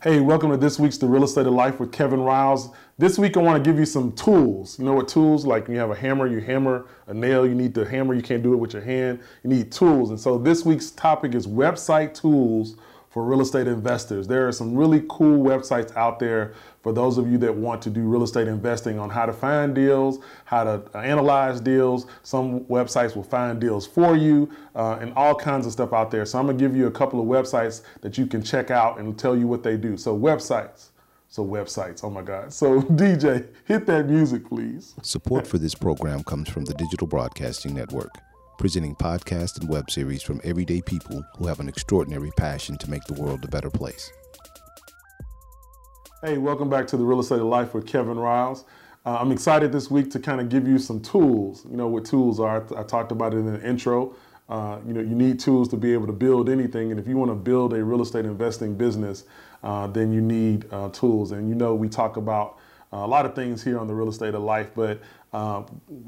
[0.00, 2.68] Hey, welcome to this week's The Real Estate of Life with Kevin Riles.
[2.98, 4.78] This week I want to give you some tools.
[4.78, 5.44] You know what tools?
[5.44, 8.40] Like you have a hammer, you hammer a nail, you need the hammer, you can't
[8.40, 9.18] do it with your hand.
[9.42, 10.10] You need tools.
[10.10, 12.76] And so this week's topic is website tools
[13.10, 14.26] for real estate investors.
[14.28, 17.90] There are some really cool websites out there for those of you that want to
[17.90, 22.06] do real estate investing on how to find deals, how to analyze deals.
[22.22, 26.24] Some websites will find deals for you uh, and all kinds of stuff out there.
[26.24, 29.18] So I'm gonna give you a couple of websites that you can check out and
[29.18, 29.96] tell you what they do.
[29.96, 30.90] So websites.
[31.30, 32.52] So websites, oh my God.
[32.52, 34.94] So DJ, hit that music, please.
[35.02, 38.10] Support for this program comes from the Digital Broadcasting Network
[38.58, 43.04] presenting podcasts and web series from everyday people who have an extraordinary passion to make
[43.04, 44.10] the world a better place.
[46.22, 48.64] Hey, welcome back to the Real Estate of Life with Kevin Riles.
[49.06, 51.64] Uh, I'm excited this week to kind of give you some tools.
[51.70, 52.66] You know what tools are.
[52.76, 54.16] I, talked about it in the intro.
[54.48, 57.16] Uh, you know, you need tools to be able to build anything, and if you
[57.16, 59.24] want to build a real estate investing business,
[59.62, 61.30] uh, then you need uh, tools.
[61.30, 62.57] And you know, we talk about
[62.92, 65.00] a lot of things here on the Real Estate of Life, but
[65.32, 65.62] uh,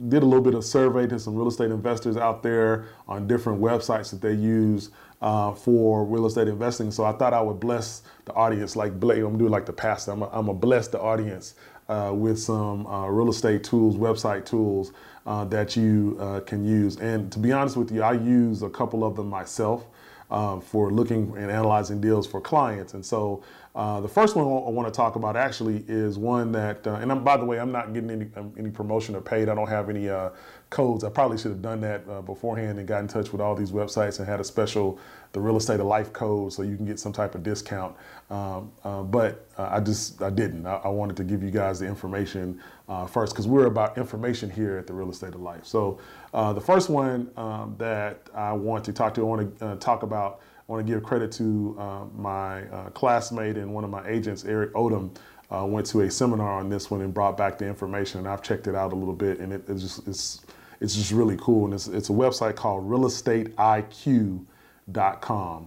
[0.08, 3.60] did a little bit of survey to some real estate investors out there on different
[3.60, 6.90] websites that they use uh, for real estate investing.
[6.90, 10.12] So I thought I would bless the audience, like I'm doing like the pastor.
[10.12, 11.54] I'm gonna bless the audience
[11.88, 14.92] uh, with some uh, real estate tools, website tools
[15.26, 16.96] uh, that you uh, can use.
[16.96, 19.84] And to be honest with you, I use a couple of them myself.
[20.30, 22.94] Um, for looking and analyzing deals for clients.
[22.94, 23.42] And so
[23.72, 27.12] uh, the first one I want to talk about actually is one that, uh, and
[27.12, 29.48] I'm, by the way, I'm not getting any um, any promotion or paid.
[29.48, 30.30] I don't have any uh,
[30.70, 31.04] codes.
[31.04, 33.70] I probably should have done that uh, beforehand and got in touch with all these
[33.70, 34.98] websites and had a special,
[35.32, 37.94] the real estate of life code, so you can get some type of discount.
[38.28, 40.66] Um, uh, but uh, I just I didn't.
[40.66, 42.60] I, I, wanted to give you guys the information
[43.08, 45.64] first because we're about information here at the real estate of life.
[45.64, 46.00] So
[46.32, 50.40] the first one um, that I want to talk to, I want to talk about
[50.70, 54.72] want to give credit to uh, my uh, classmate and one of my agents, Eric
[54.74, 55.10] Odom,
[55.50, 58.20] uh, went to a seminar on this one and brought back the information.
[58.20, 60.42] And I've checked it out a little bit, and it, it's just it's
[60.80, 61.64] it's just really cool.
[61.64, 64.46] And it's it's a website called RealEstateIQ.com.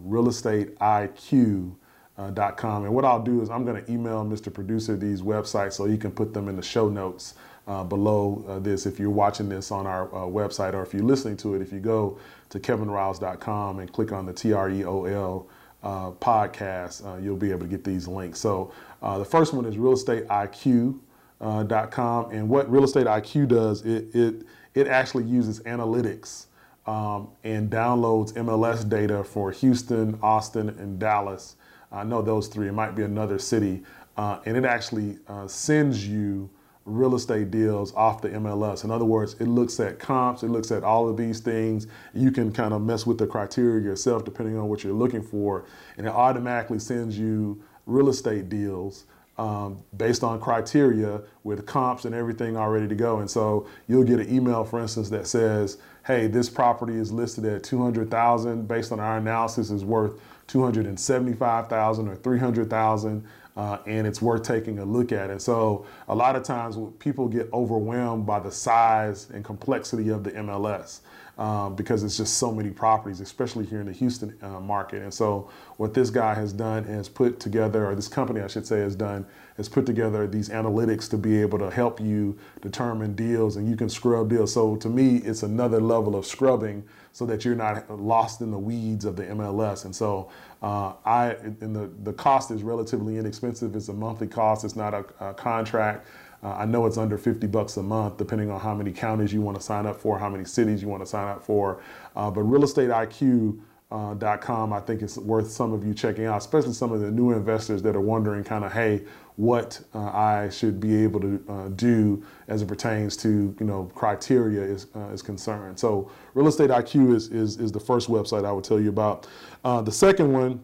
[0.08, 1.76] RealEstateIQ.
[2.16, 2.32] Uh.
[2.56, 4.54] And what I'll do is I'm going to email Mr.
[4.54, 7.34] Producer these websites so he can put them in the show notes
[7.68, 11.04] uh, below uh, this if you're watching this on our uh, website or if you're
[11.04, 11.62] listening to it.
[11.62, 12.20] If you go
[12.50, 15.48] to kevinriles.com and click on the TREOL
[15.82, 18.40] uh, podcast, uh, you'll be able to get these links.
[18.40, 22.32] So uh, the first one is realestateiq.com.
[22.32, 24.44] and what Real Estate IQ does, it, it,
[24.74, 26.48] it actually uses analytics
[26.86, 31.56] um, and downloads MLS data for Houston, Austin, and Dallas.
[31.92, 32.68] I know those three.
[32.68, 33.84] It might be another city.
[34.18, 36.50] and it actually sends you
[36.86, 38.84] real estate deals off the MLS.
[38.84, 41.88] In other words, it looks at comps, it looks at all of these things.
[42.14, 45.66] You can kind of mess with the criteria yourself depending on what you're looking for,
[45.98, 49.06] and it automatically sends you real estate deals
[49.38, 53.20] um, based on criteria with comps and everything all ready to go.
[53.20, 57.46] And so you'll get an email, for instance, that says, "Hey, this property is listed
[57.46, 58.68] at 200,000.
[58.68, 63.24] Based on our analysis, is worth 275,000 or 300,000."
[63.56, 65.30] Uh, and it's worth taking a look at.
[65.30, 70.24] And so a lot of times people get overwhelmed by the size and complexity of
[70.24, 71.02] the MLS.
[71.36, 75.02] Um, because it's just so many properties, especially here in the Houston uh, market.
[75.02, 78.68] And so, what this guy has done is put together, or this company, I should
[78.68, 79.26] say, has done,
[79.58, 83.76] is put together these analytics to be able to help you determine deals, and you
[83.76, 84.54] can scrub deals.
[84.54, 88.58] So, to me, it's another level of scrubbing so that you're not lost in the
[88.58, 89.86] weeds of the MLS.
[89.86, 90.30] And so
[90.64, 93.76] uh, I, and the, the cost is relatively inexpensive.
[93.76, 94.64] It's a monthly cost.
[94.64, 96.08] It's not a, a contract.
[96.42, 99.42] Uh, I know it's under 50 bucks a month, depending on how many counties you
[99.42, 101.82] want to sign up for, how many cities you want to sign up for.
[102.16, 103.60] Uh, but Real Estate IQ
[103.94, 107.12] uh, .com, I think it's worth some of you checking out, especially some of the
[107.12, 109.04] new investors that are wondering kind of, hey,
[109.36, 113.90] what uh, I should be able to uh, do as it pertains to you know
[113.96, 115.80] criteria is uh, is concerned.
[115.80, 119.28] So Real Estate IQ is, is is the first website I would tell you about.
[119.64, 120.64] Uh, the second one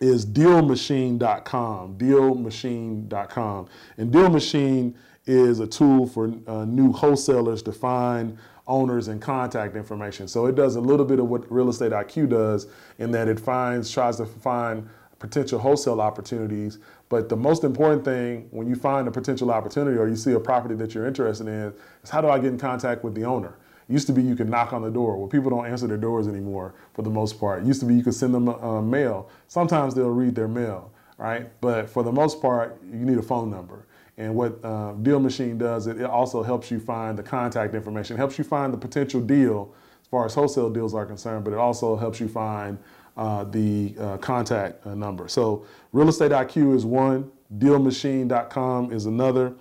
[0.00, 1.98] is DealMachine.com.
[1.98, 4.94] DealMachine.com, and Deal Machine
[5.28, 10.26] is a tool for uh, new wholesalers to find owners and contact information.
[10.26, 12.66] So it does a little bit of what Real Estate IQ does
[12.98, 14.88] in that it finds, tries to find
[15.18, 16.78] potential wholesale opportunities.
[17.08, 20.40] But the most important thing when you find a potential opportunity or you see a
[20.40, 21.72] property that you're interested in
[22.02, 23.56] is how do I get in contact with the owner?
[23.88, 25.16] Used to be you could knock on the door.
[25.16, 27.62] Well, people don't answer their doors anymore for the most part.
[27.62, 29.30] It used to be you could send them a mail.
[29.46, 31.50] Sometimes they'll read their mail, right?
[31.62, 33.86] But for the most part, you need a phone number.
[34.18, 38.16] And what uh, Deal Machine does, it, it also helps you find the contact information,
[38.16, 39.72] helps you find the potential deal
[40.02, 42.78] as far as wholesale deals are concerned, but it also helps you find
[43.16, 45.28] uh, the uh, contact uh, number.
[45.28, 49.54] So Real Estate IQ is one, DealMachine.com is another.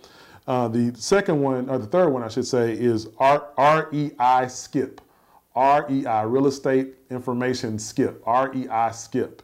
[0.48, 5.01] Uh, the second one, or the third one, I should say, is REI Skip.
[5.56, 8.24] REI, Real Estate Information Skip.
[8.25, 9.42] REI Skip.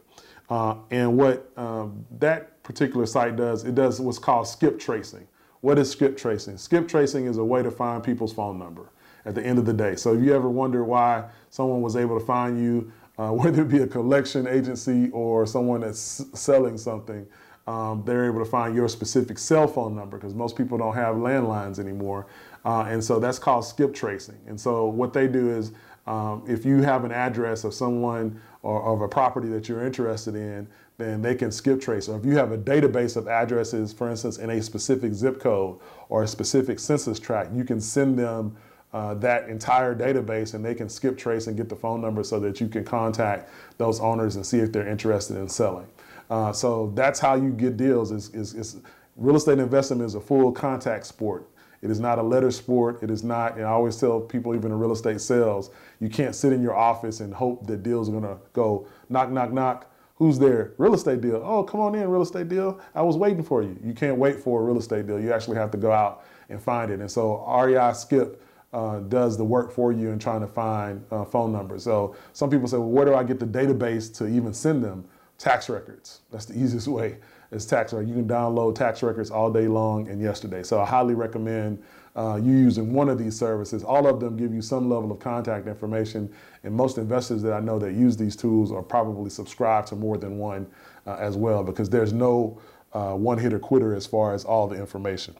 [0.50, 5.26] Uh, and what um, that particular site does, it does what's called skip tracing.
[5.60, 6.58] What is skip tracing?
[6.58, 8.90] Skip tracing is a way to find people's phone number
[9.24, 9.96] at the end of the day.
[9.96, 13.68] So if you ever wonder why someone was able to find you, uh, whether it
[13.68, 17.26] be a collection agency or someone that's selling something,
[17.66, 21.16] um, they're able to find your specific cell phone number because most people don't have
[21.16, 22.26] landlines anymore.
[22.64, 24.38] Uh, and so that's called skip tracing.
[24.46, 25.72] And so what they do is
[26.06, 30.34] um, if you have an address of someone or of a property that you're interested
[30.34, 30.66] in,
[30.96, 32.08] then they can skip trace.
[32.08, 35.78] Or if you have a database of addresses, for instance, in a specific zip code
[36.08, 38.56] or a specific census tract, you can send them
[38.94, 42.40] uh, that entire database and they can skip trace and get the phone number so
[42.40, 45.86] that you can contact those owners and see if they're interested in selling.
[46.30, 48.12] Uh, so that's how you get deals.
[48.12, 48.76] Is, is, is
[49.16, 51.46] real estate investment is a full contact sport.
[51.84, 53.02] It is not a letter sport.
[53.02, 55.70] It is not, and I always tell people, even in real estate sales,
[56.00, 59.52] you can't sit in your office and hope that deals are gonna go knock, knock,
[59.52, 59.90] knock.
[60.16, 60.72] Who's there?
[60.78, 61.42] Real estate deal.
[61.44, 62.80] Oh, come on in, real estate deal.
[62.94, 63.78] I was waiting for you.
[63.84, 65.20] You can't wait for a real estate deal.
[65.20, 67.00] You actually have to go out and find it.
[67.00, 68.42] And so REI Skip
[68.72, 71.84] uh, does the work for you in trying to find uh, phone numbers.
[71.84, 75.04] So some people say, well, where do I get the database to even send them?
[75.36, 76.20] Tax records.
[76.30, 77.18] That's the easiest way
[77.50, 78.10] is tax records.
[78.10, 80.62] You can download tax records all day long and yesterday.
[80.62, 81.82] So I highly recommend
[82.16, 83.82] uh, you using one of these services.
[83.82, 86.32] All of them give you some level of contact information,
[86.62, 90.16] and most investors that I know that use these tools are probably subscribed to more
[90.16, 90.66] than one
[91.06, 92.60] uh, as well because there's no
[92.92, 95.34] uh, one hitter quitter as far as all the information.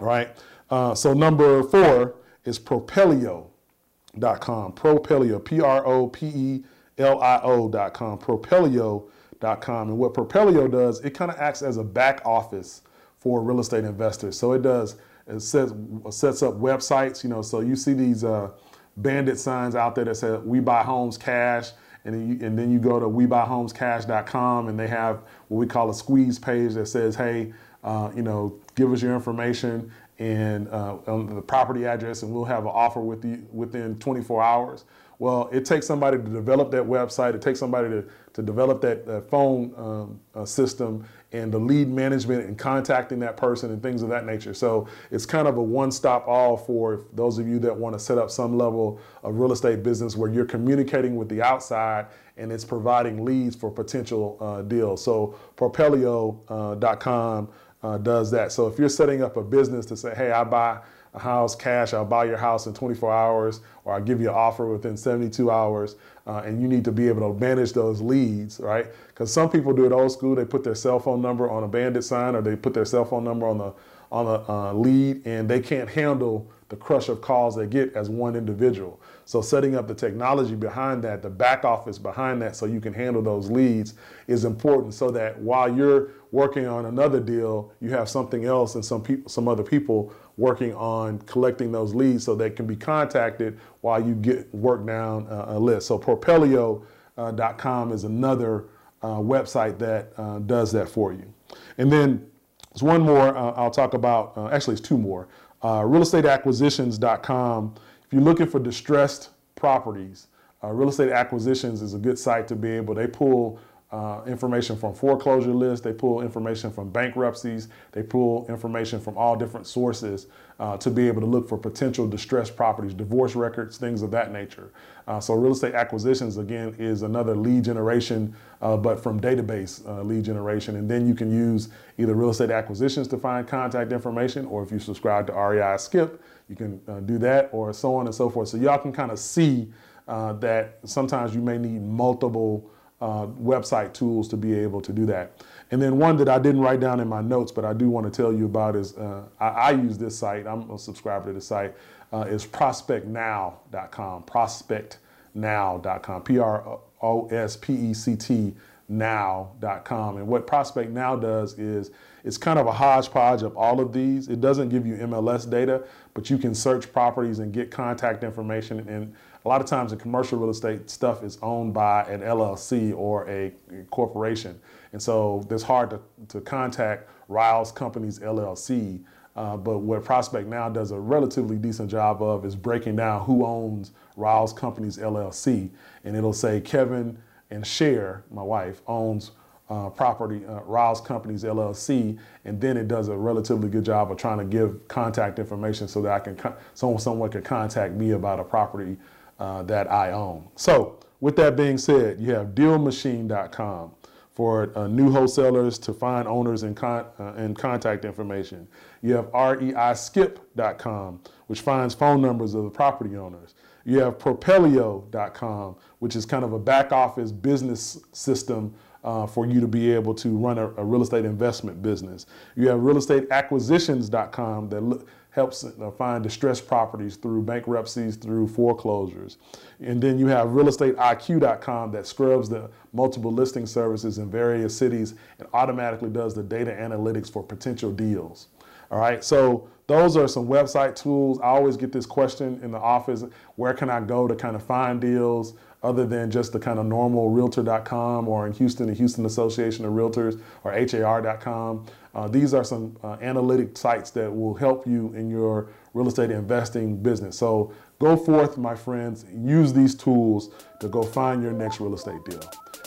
[0.00, 0.36] All right.
[0.70, 4.72] Uh, so number four is Propelio.com.
[4.72, 6.64] Propelio, P R O P E
[6.98, 8.18] L I O.com.
[8.18, 9.08] Propelio
[9.42, 12.82] and what Propelio does, it kind of acts as a back office
[13.18, 14.38] for real estate investors.
[14.38, 14.96] So it does,
[15.26, 15.72] it sets,
[16.10, 18.50] sets up websites, you know, so you see these uh,
[18.96, 21.70] bandit signs out there that say, we buy homes cash.
[22.04, 25.88] And then, you, and then you go to webuyhomescash.com and they have what we call
[25.88, 27.52] a squeeze page that says, hey,
[27.84, 32.62] uh, you know, give us your information and uh, the property address and we'll have
[32.62, 34.84] an offer with you within 24 hours.
[35.18, 37.34] Well, it takes somebody to develop that website.
[37.34, 38.04] It takes somebody to,
[38.34, 43.36] to develop that, that phone um, uh, system and the lead management and contacting that
[43.36, 44.54] person and things of that nature.
[44.54, 48.16] So it's kind of a one-stop all for those of you that want to set
[48.16, 52.64] up some level of real estate business where you're communicating with the outside and it's
[52.64, 55.02] providing leads for potential uh, deals.
[55.02, 57.48] So Propelio.com
[57.82, 58.52] uh, does that.
[58.52, 60.80] So if you're setting up a business to say, hey, I buy
[61.14, 64.34] a house cash, I'll buy your house in 24 hours, or I'll give you an
[64.34, 68.60] offer within 72 hours, uh, and you need to be able to manage those leads,
[68.60, 68.86] right?
[69.08, 70.34] Because some people do it old school.
[70.34, 73.04] They put their cell phone number on a bandit sign, or they put their cell
[73.04, 73.72] phone number on the
[74.10, 78.08] on a uh, lead, and they can't handle the crush of calls they get as
[78.08, 79.00] one individual.
[79.24, 82.94] So setting up the technology behind that, the back office behind that, so you can
[82.94, 83.94] handle those leads
[84.26, 84.94] is important.
[84.94, 89.30] So that while you're working on another deal, you have something else and some people,
[89.30, 94.14] some other people working on collecting those leads so they can be contacted while you
[94.14, 95.86] get work down a list.
[95.86, 98.66] So Propelio.com uh, is another
[99.02, 101.32] uh, website that uh, does that for you.
[101.78, 102.26] And then
[102.72, 104.36] there's one more I'll talk about.
[104.52, 105.28] Actually, it's two more.
[105.62, 107.74] realestateacquisitions.com.
[108.04, 110.26] If you're looking for distressed properties,
[110.62, 112.94] real estate acquisitions is a good site to be able.
[112.94, 113.60] They pull
[113.92, 119.36] uh, information from foreclosure lists, they pull information from bankruptcies, they pull information from all
[119.36, 124.00] different sources uh, to be able to look for potential distressed properties, divorce records, things
[124.00, 124.72] of that nature.
[125.06, 130.02] Uh, so real estate acquisitions, again, is another lead generation, uh, but from database uh,
[130.02, 130.76] lead generation.
[130.76, 131.68] And then you can use
[131.98, 136.22] either real estate acquisitions to find contact information, or if you subscribe to REI Skip,
[136.48, 138.48] you can uh, do that, or so on and so forth.
[138.48, 139.70] So y'all can kind of see
[140.06, 142.70] that sometimes you may need multiple
[143.02, 145.32] uh, website tools to be able to do that.
[145.72, 148.06] And then one that I didn't write down in my notes, but I do want
[148.06, 150.46] to tell you about is uh, I, I, use this site.
[150.46, 151.74] I'm a subscriber to the site.
[152.12, 154.22] Uh, is prospectnow.com.
[154.22, 156.22] Prospectnow.com.
[156.22, 158.54] P R O S P E C T
[158.88, 160.18] now.com.
[160.18, 161.90] And what Prospect Now does is
[162.24, 164.28] it's kind of a hodgepodge of all of these.
[164.28, 168.86] It doesn't give you MLS data, but you can search properties and get contact information
[168.88, 172.96] and a lot of times the commercial real estate, stuff is owned by an LLC
[172.96, 173.52] or a
[173.90, 174.60] corporation.
[174.92, 179.02] And so it's hard to, to contact Riles Companies LLC.
[179.34, 183.44] Uh, but what Prospect Now does a relatively decent job of is breaking down who
[183.44, 185.70] owns Riles Companies LLC.
[186.04, 187.18] And it'll say Kevin
[187.50, 189.32] and Cher, my wife, owns
[189.70, 194.18] uh, property, uh, Riles Companies LLC, and then it does a relatively good job of
[194.18, 198.10] trying to give contact information so that I can, con- someone, someone can contact me
[198.10, 198.98] about a property
[199.42, 200.46] uh, that I own.
[200.54, 203.90] So, with that being said, you have DealMachine.com
[204.34, 208.68] for uh, new wholesalers to find owners and, con- uh, and contact information.
[209.02, 213.54] You have REIskip.com, which finds phone numbers of the property owners.
[213.84, 218.72] You have Propelio.com, which is kind of a back office business system
[219.02, 222.26] uh, for you to be able to run a, a, real estate investment business.
[222.54, 229.38] You have realestateacquisitions.com that helps uh, find distressed properties through bankruptcies, through foreclosures.
[229.80, 235.48] And then you have realestateIQ.com that scrubs the multiple listing services in various cities and
[235.54, 238.48] automatically does the data analytics for potential deals.
[238.90, 241.40] All right, so those are some website tools.
[241.40, 243.24] I always get this question in the office
[243.56, 245.54] where can I go to kind of find deals?
[245.82, 249.92] Other than just the kind of normal realtor.com or in Houston, the Houston Association of
[249.92, 251.86] Realtors or HAR.com.
[252.14, 256.30] Uh, these are some uh, analytic sites that will help you in your real estate
[256.30, 257.36] investing business.
[257.36, 262.24] So go forth, my friends, use these tools to go find your next real estate
[262.24, 262.42] deal.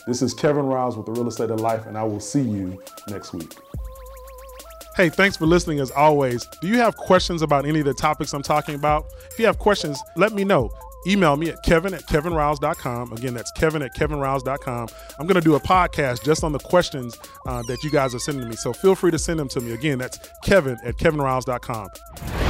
[0.07, 2.79] This is Kevin Riles with the Real Estate of Life, and I will see you
[3.09, 3.55] next week.
[4.95, 6.47] Hey, thanks for listening as always.
[6.61, 9.07] Do you have questions about any of the topics I'm talking about?
[9.31, 10.69] If you have questions, let me know
[11.07, 13.13] email me at kevin at kevinriles.com.
[13.13, 14.87] Again, that's kevin at kevinriles.com.
[15.19, 18.19] I'm going to do a podcast just on the questions uh, that you guys are
[18.19, 18.55] sending me.
[18.55, 19.73] So feel free to send them to me.
[19.73, 22.44] Again, that's kevin at kevinriles.com.